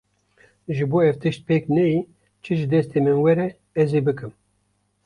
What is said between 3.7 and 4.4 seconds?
ez ê bikim.